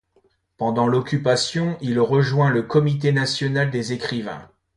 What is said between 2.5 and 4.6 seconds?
Comité national des écrivains.